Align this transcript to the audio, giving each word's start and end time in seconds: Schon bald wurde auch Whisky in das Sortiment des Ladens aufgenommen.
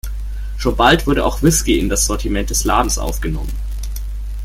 Schon 0.57 0.75
bald 0.77 1.05
wurde 1.05 1.23
auch 1.23 1.43
Whisky 1.43 1.77
in 1.77 1.87
das 1.87 2.07
Sortiment 2.07 2.49
des 2.49 2.63
Ladens 2.63 2.97
aufgenommen. 2.97 3.53